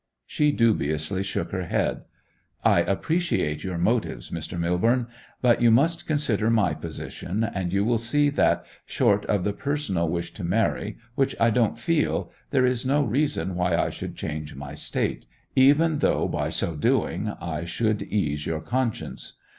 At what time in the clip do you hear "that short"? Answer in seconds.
8.31-9.25